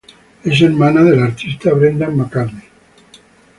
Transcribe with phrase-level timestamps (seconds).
[0.43, 2.63] Es hermano del artista Brendan McCarthy.